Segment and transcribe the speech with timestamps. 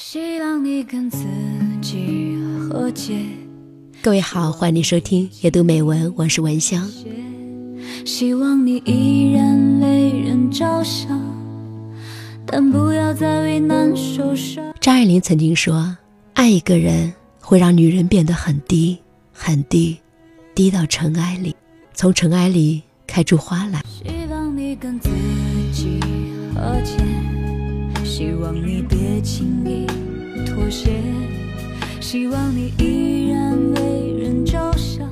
[0.00, 1.26] 希望你跟自
[1.82, 2.38] 己
[2.70, 3.18] 和解。
[4.00, 6.88] 各位好，欢迎收听阅读美文，我是文香。
[8.06, 11.20] 希望你依然为人着想，
[12.46, 14.72] 但不要再为难受伤。
[14.78, 15.96] 张爱玲曾经说
[16.34, 18.96] ：“爱一个人会让女人变得很低，
[19.32, 19.98] 很低，
[20.54, 21.56] 低到尘埃里，
[21.92, 25.10] 从尘埃里开出花来。”希望你跟自
[25.72, 25.98] 己
[26.54, 27.02] 和解。
[28.08, 29.84] 希望你别轻易
[30.46, 30.90] 妥协，
[32.00, 35.06] 希望你依然为人着想。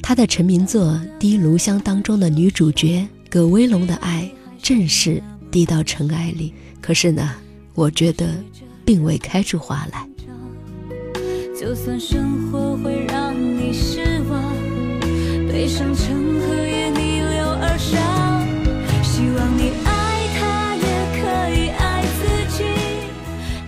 [0.00, 0.86] 他的成名作
[1.18, 4.28] 《滴炉香》当中的女主角葛威龙的爱，
[4.62, 6.54] 正是滴到尘埃里。
[6.80, 7.30] 可是呢，
[7.74, 8.26] 我觉得
[8.86, 10.08] 并未开出花来。
[11.54, 14.00] 就算生活会让你失
[14.30, 14.42] 望，
[15.46, 16.63] 悲伤成河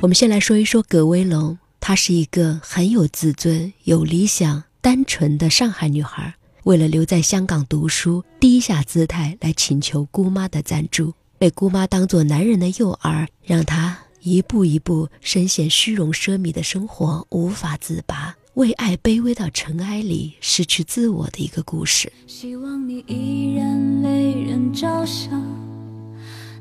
[0.03, 6.35] 我们先来说一说葛威龙，她是一个很有自尊、有理想、单纯的上海女孩。
[6.65, 22.13] 为了留在香港读书，低下姿态来请求姑妈的赞助，被姑妈当作男人的诱饵，让她一步一步深陷虚荣奢靡的生活，无法自拔，为爱卑微到尘埃里，失去自我的一个故事。
[22.27, 25.43] 希望你依然为人着想，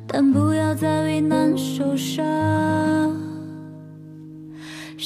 [0.07, 3.24] 但不要再为难受伤。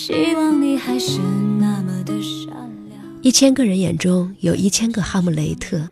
[0.10, 1.20] 希望你还是
[1.60, 2.48] 那么的善
[2.90, 3.00] 良。
[3.22, 5.88] 一千个人眼中有一千个哈姆雷特。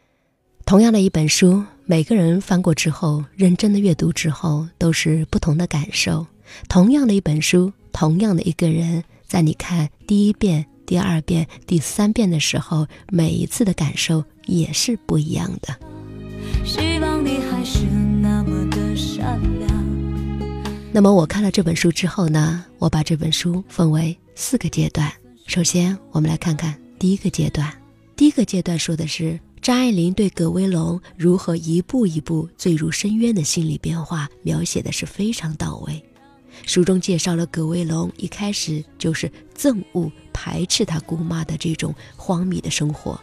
[0.65, 6.25] 同样的一本书，每个人翻过之后，认真的阅读之后，都是不同的感受。
[6.67, 15.77] 同样的一本书，同样的一个人，在你看第一遍、第二遍、第三遍的时候，每一次的感受也是不一样的。
[20.93, 25.11] 那么我看了这本书之后呢，我把这本书分为四个阶段。
[25.45, 27.71] 首先，我们来看看第一个阶段。
[28.15, 36.03] 第一个阶段说的是张爱玲对葛威龙如何一步一步坠入深渊的心理变化，描写的是非常到位。
[36.65, 43.19] 书中介绍了葛威龙一开始就是憎恶、排斥他姑妈的这种荒谬的生活。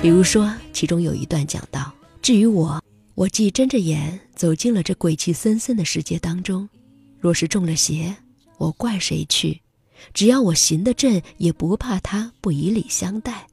[0.00, 2.82] 比如说，其中有一段讲到：“至于我。”
[3.18, 6.68] 我既睁着眼走进了这鬼气森森的世界当中，
[7.18, 8.14] 若是中了邪，
[8.56, 9.60] 我怪谁去？
[10.14, 13.48] 只要我行得正，也不怕他不以礼相待。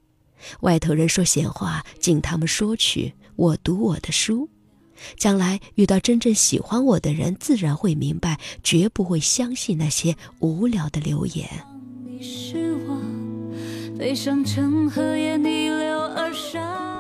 [0.60, 3.12] 外头人说闲话，尽他们说去。
[3.36, 4.48] 我读我的书，
[5.18, 11.50] 将来遇到真正喜欢我的人，自然会明白，绝不会相信那些无聊的流言。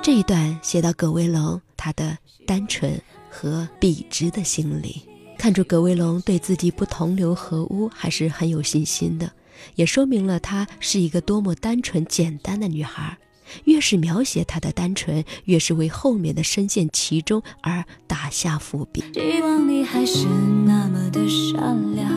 [0.01, 2.17] 这一段写到葛威龙，他的。
[2.47, 3.01] 单纯
[3.35, 5.01] 和笔直的心理，
[5.37, 9.29] 看出葛威龙对自己不同流合污还是很有信心的，
[9.75, 13.17] 也说明了她是一个多么单纯简单的女孩。
[13.65, 19.03] 越是描写她的单纯，越是为后面的深陷其中而打下伏笔。
[19.13, 20.25] 希望你还是
[20.65, 22.09] 那么的善良，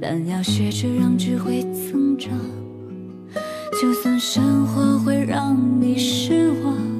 [0.00, 2.30] 但要学着让智慧增长。
[3.80, 6.92] 就算生活会让你失望。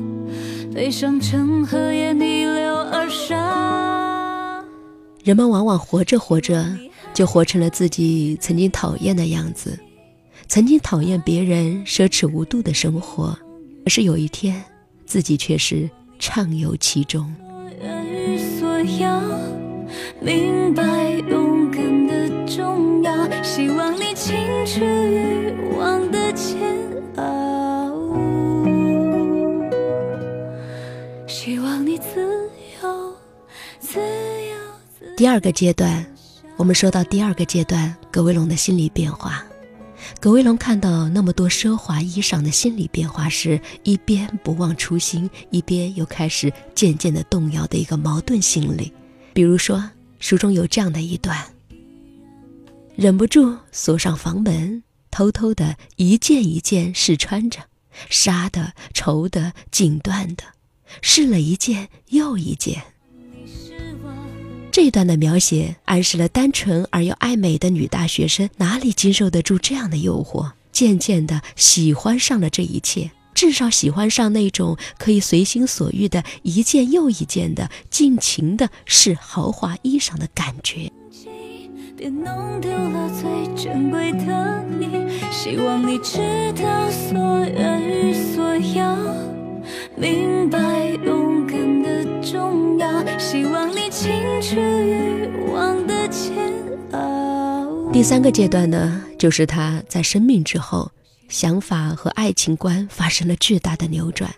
[0.74, 2.14] 悲伤成河也
[5.22, 6.66] 人们往往活着活着，
[7.14, 9.78] 就活成了自己曾经讨厌的样子，
[10.48, 13.38] 曾经讨厌别人奢侈无度的生活，
[13.84, 14.62] 可是有一天，
[15.06, 15.88] 自己却是
[16.18, 17.32] 畅游其中。
[18.58, 19.20] 所要
[20.20, 20.82] 明白
[21.28, 24.34] 勇敢的重要，希望你清
[24.66, 26.58] 楚欲望的煎
[27.16, 27.51] 熬。
[35.22, 36.04] 第二个阶段，
[36.56, 39.46] 我们说到第二个阶段，葛威龙的心理变化。
[40.18, 48.92] 葛威龙看到那么多奢华衣裳的心理变化时，一边不忘初心，一边又开始渐渐的动摇的一个矛盾心理。
[49.32, 49.88] 比如说，
[50.18, 51.38] 书中有这样的一段：
[52.96, 54.82] 忍不住锁上房门，
[55.12, 57.60] 偷偷的一件一件试穿着，
[58.10, 60.42] 纱的、绸的、锦缎的，
[61.00, 62.82] 试了一件又一件。
[64.72, 80.90] 这段的描写暗示了单纯而又爱美的女大学生哪里经受得住这样的诱惑，渐渐的喜欢上了这一切，至少喜欢上那种可以随心所欲的一件又一件的尽情的试豪华衣裳的感觉。
[81.94, 84.88] 别弄丢了最珍贵的你，
[85.30, 86.16] 希望你知
[86.56, 88.96] 道所愿与所要，
[89.94, 90.58] 明白
[92.32, 93.90] 重要，希望你。
[93.90, 96.08] 清楚欲望的。
[96.08, 96.34] 煎
[96.92, 97.92] 熬。
[97.92, 100.90] 第三个阶段呢，就是他在生命之后，
[101.28, 104.34] 想法和爱情观发生了巨大的扭转。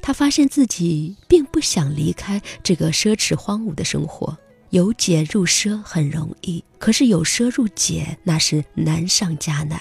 [0.00, 4.34] 他发现自己并不想离开这个奢侈荒芜的生活，
[4.70, 9.78] 由俭入奢很容易，可是由奢入俭那是难上加难。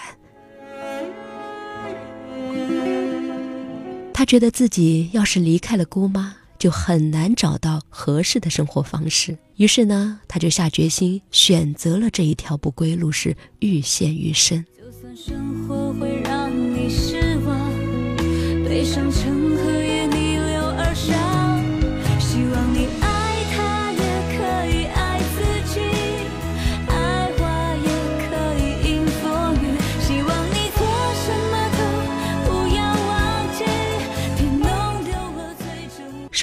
[4.13, 9.37] 他觉得自己要是离开了姑妈，就很难找到合适的生活方式。
[9.57, 14.65] 于是呢，他就下决心选择了这一条不归路，是愈陷愈深。
[14.77, 17.69] 就算生活会让你失望，
[18.63, 21.42] 悲伤成河也逆流而上。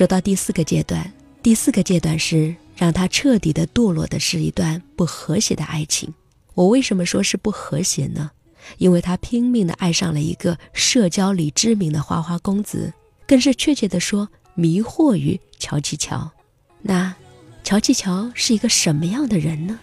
[0.01, 1.13] 说到第四个阶段，
[1.43, 6.11] 第四个阶段是让他彻底的堕落的是一段不和谐的爱情。
[6.55, 8.31] 我为什么说是不和谐呢？
[8.79, 12.91] 因为他拼命的爱上了一个社交里知名的花花公子，
[13.27, 16.31] 更是确切的说迷惑于乔琪乔。
[16.81, 17.15] 那
[17.63, 19.79] 乔琪乔是一个什么样的人呢？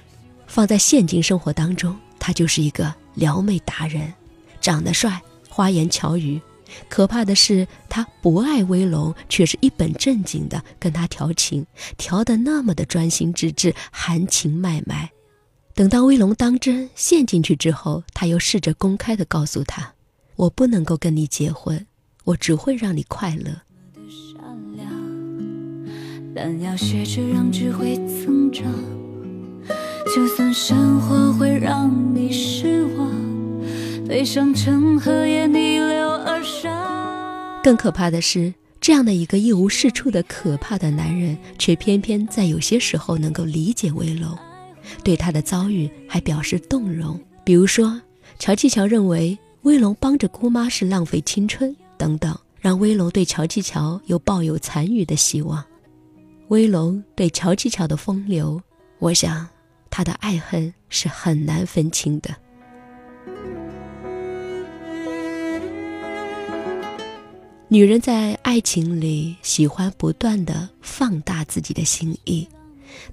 [0.48, 4.12] 放在现今生活当中，他就是一个撩妹达人，
[4.62, 6.42] 长得帅，花言巧语。
[6.90, 11.66] 可怕的是，他不爱威龙，却是一本正经的跟他调情，
[11.98, 15.10] 调得那么的专心致志，含情脉脉。
[15.74, 19.94] 等到威龙当真陷进去之后，他又试着公开的告诉他
[20.36, 21.86] ：“我不能够跟你结婚，
[22.24, 23.62] 我只会让你快乐。
[26.36, 28.66] 但要学着让智慧增长。
[30.16, 33.12] 就算生活会让你失望，
[34.08, 35.77] 悲伤成河也逆。
[37.64, 44.38] 更可怕的是，这样的一个一无是处的可怕的男人，却偏偏在有些时候能够理解威龙。”
[45.04, 48.02] 对他的遭遇还表示动容，比如说，
[48.40, 55.62] 乔继乔认为威龙帮着姑妈是浪费青春等等，让威龙对乔继乔又抱有残余的希望。
[56.48, 58.62] 威龙对乔继乔的风流，
[59.00, 59.46] 我想
[59.90, 62.34] 他的爱恨是很难分清的。
[67.70, 72.48] 女人在爱情里喜欢不断的放大自己的心意，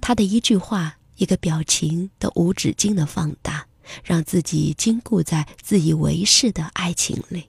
[0.00, 0.96] 她的一句话。
[1.16, 3.64] 一个表情都无止境的放大，
[4.02, 7.44] 让自己禁锢在自以为是的爱情里。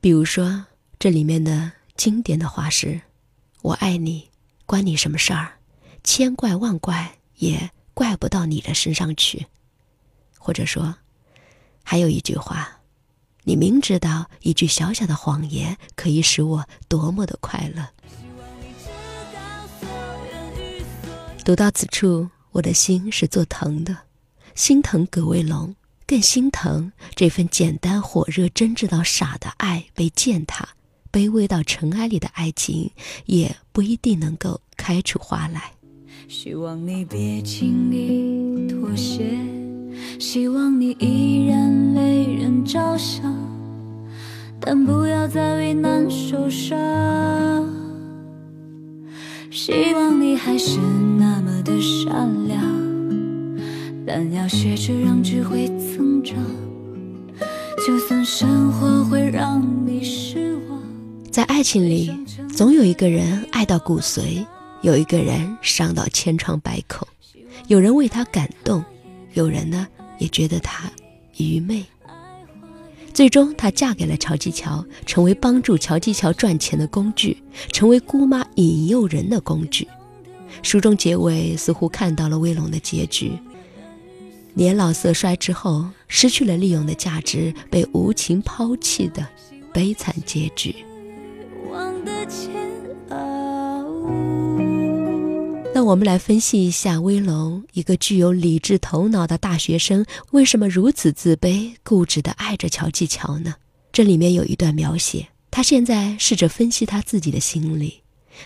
[0.00, 0.64] 比如说，
[0.98, 2.98] 这里面的经典的话是
[3.60, 4.30] ：“我爱你，
[4.64, 5.58] 关你什么事儿？
[6.02, 9.44] 千怪万怪也怪不到你的身上去。”
[10.38, 10.94] 或者说，
[11.84, 12.70] 还有一句话
[13.48, 17.88] ：“你明知道一句小小的谎言可以使我多么的快乐。”
[21.42, 22.28] 读到此处。
[22.52, 23.96] 我的心是作疼的，
[24.54, 25.74] 心疼葛卫龙，
[26.06, 30.66] 更心疼这份简单、火热、真挚到傻的爱被践踏，
[31.12, 32.90] 卑微到尘埃里的爱情，
[33.26, 35.72] 也不一定能够开出花来。
[36.26, 39.38] 希望你别轻易妥协，
[40.18, 43.22] 希望你依然为人着想，
[44.70, 46.76] 但不要再为难受伤。
[49.50, 50.78] 希望你还是
[51.18, 52.62] 那么的善良，
[54.06, 56.36] 但要学着让智慧增长。
[57.78, 60.78] 就算生活会让你失望，
[61.30, 62.12] 在爱情里，
[62.54, 64.44] 总有一个人爱到骨髓，
[64.82, 67.08] 有一个人伤到千疮百孔，
[67.68, 68.84] 有人为他感动，
[69.32, 69.88] 有人呢
[70.18, 70.90] 也觉得他
[71.38, 71.82] 愚昧。
[73.12, 77.36] 最终，她嫁给了乔继乔，成为帮助乔继乔赚钱的工具，
[77.72, 79.86] 成为姑妈引诱人的工具。
[80.62, 83.32] 书中结尾似乎看到了威龙的结局：
[84.54, 89.26] 年老色衰之后，失去了利用的价值，被无情抛弃的
[89.72, 90.74] 悲惨结局。
[92.04, 92.24] 那
[95.88, 103.54] 我们来分析一下威龙，一个具有理智头脑的大学生，为什么如此自卑、固执地爱着乔继乔呢？
[103.90, 108.02] 这里面有一段描写，他现在试着分析他自己的心理，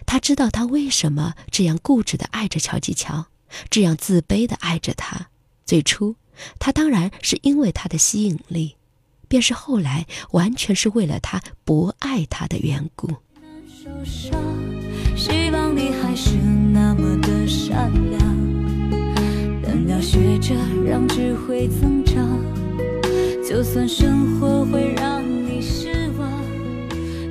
[0.07, 3.27] 他知道他为什么这样固执地爱着乔继乔，
[3.69, 5.27] 这样自卑地爱着他。
[5.67, 6.15] 最初，
[6.61, 8.77] 他当然是因为他的吸引力，
[9.27, 13.11] 便是后来完全是为了他不爱他的缘故。
[15.17, 16.31] 希望你还是
[17.47, 22.15] 善良，但要学着让智慧增长。
[23.47, 26.31] 就算生活会让你失望，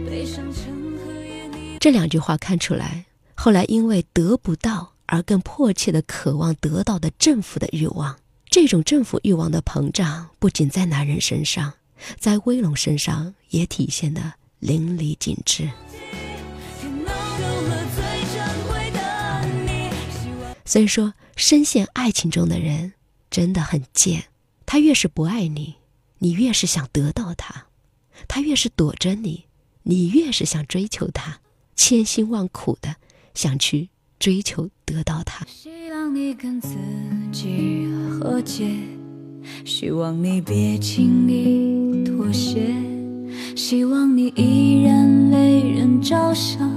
[0.06, 0.66] 悲伤成
[0.98, 1.78] 河也你。
[1.80, 8.16] 这两句话看出来，后来因为得不到而更迫切的渴望得到的政府的欲望。
[8.50, 11.74] 这种政府欲望的膨胀，不仅在男人身上，
[12.20, 15.70] 在威龙身上也体现的淋漓尽致。
[20.72, 22.94] 所以说，深陷爱情中的人
[23.30, 24.24] 真的很贱。
[24.66, 25.76] 他越是不爱你，
[26.20, 27.66] 你越是想得到他；
[28.26, 29.48] 他越是躲着你，
[29.84, 31.42] 你越是想追求他，
[31.76, 32.96] 千辛万苦的
[33.34, 35.46] 想去追求得到他。
[35.46, 36.70] 希望你跟自
[37.34, 38.70] 己和解，
[39.66, 42.74] 希望你别轻易妥协，
[43.58, 46.71] 希望你依然为人着想，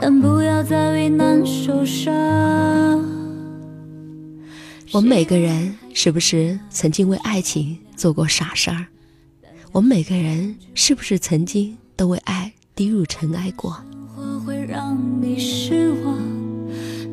[0.00, 2.12] 但不要再为难受伤。
[4.92, 8.86] 我们每个人是不是曾经为爱情做过傻事儿？
[9.72, 13.76] 我们每个人是不是曾经都为爱低入尘埃过？
[14.46, 16.18] 会让你失望，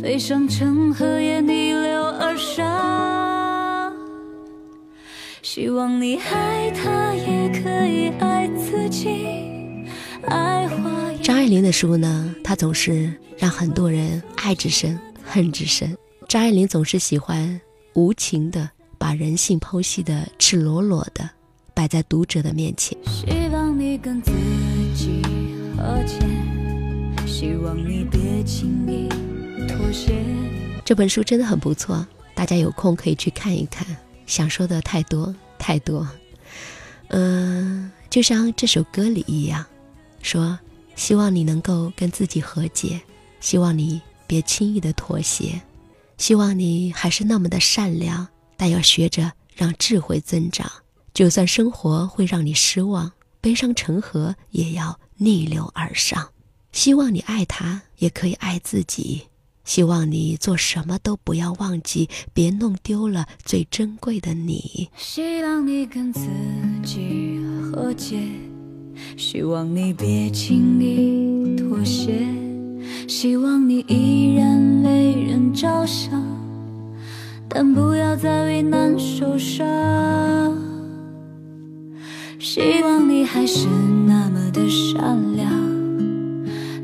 [0.01, 3.93] 悲伤成河也逆流而上。
[5.43, 9.56] 希望你爱他也可以爱自己。
[11.47, 15.97] 爱玲的书呢，她总是让很多人爱之深，恨之深。
[16.27, 17.61] 张爱玲总是喜欢
[17.93, 21.29] 无情的把人性剖析的赤裸裸的
[21.73, 22.97] 摆在读者的面前。
[23.05, 24.29] 希望你跟自
[24.93, 25.21] 己
[25.77, 26.19] 和解，
[27.25, 29.07] 希望你别轻易
[29.69, 30.21] 妥协。
[30.83, 33.87] 这本书真的很不错，大家有空可以去看一看。
[34.25, 35.33] 想说的太多。
[35.57, 36.05] 太多，
[37.07, 39.65] 嗯，就像这首歌里一样，
[40.21, 40.59] 说
[40.97, 42.99] 希望你能够跟自己和解，
[43.39, 45.61] 希望你别轻易的妥协，
[46.17, 48.27] 希望你还是那么的善良，
[48.57, 50.69] 但要学着让智慧增长。
[51.13, 56.27] 就算生活会让你失望，悲伤成河也要逆流而上。
[56.71, 59.21] 希望你爱他，也可以爱自己。
[59.63, 64.89] 希望你做什么都不要忘记，别弄丢了最珍贵的你。
[64.97, 66.21] 希望你跟自
[66.83, 67.39] 己
[67.71, 68.17] 和解，
[69.15, 72.13] 希望你别轻易妥协，
[73.07, 76.11] 希望你依然为人着想，
[77.47, 79.65] 但不要再为难受伤。
[82.39, 83.67] 希望你还是
[84.05, 85.51] 那么的善良，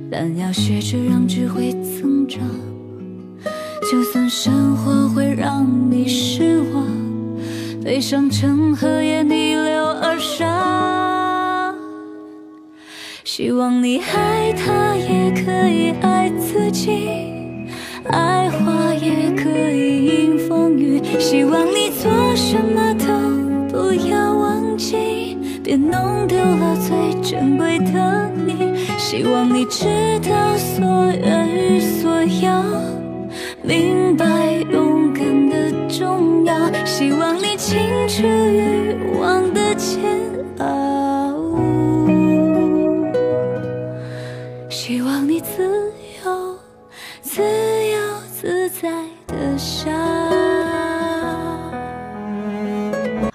[0.09, 2.41] 但要学着让智慧增长。
[3.91, 6.87] 就算生活会让你失望，
[7.83, 9.92] 悲伤成河也逆流
[13.35, 17.09] 希望你爱他也可以爱自己，
[18.03, 21.01] 爱花也可以迎风雨。
[21.17, 28.77] 希望你做什么都不要忘记，别弄丢了最珍贵的你。
[28.99, 29.87] 希望你知
[30.29, 32.63] 道所愿与所要。
[33.63, 34.25] 明白
[34.71, 39.22] 勇敢的重要，希望你清楚欲望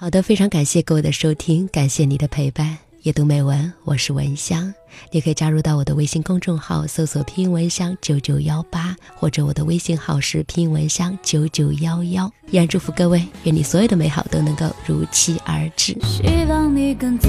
[0.09, 2.75] 好的，非常感谢各位的收听，感谢你的陪伴。
[3.03, 4.73] 夜读美文，我是文香，
[5.11, 12.25] 你可以加入到我的微信公众号，搜索拼音文香九九幺八，或者我的微信号是拼音文香九九幺幺。
[12.49, 15.95] 依然祝福各位，愿你所有的美好都能够如期而至。
[16.01, 17.27] 希望你跟自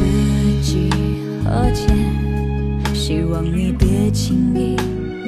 [0.63, 0.89] 己
[1.45, 1.85] 和解，
[2.95, 4.75] 希望你别轻易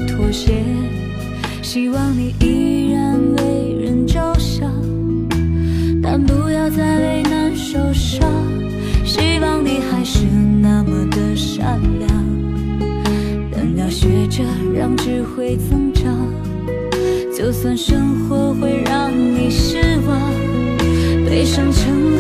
[0.07, 0.65] 妥协，
[1.61, 3.82] 希望你依然为人着想，
[6.12, 8.21] 但不要再为难受伤。
[9.02, 10.26] 希望你还是
[10.61, 12.07] 那么的善良，
[13.50, 16.14] 但要学着让智慧增长。
[17.35, 20.21] 就算生活会让你失望，
[21.25, 22.12] 悲伤成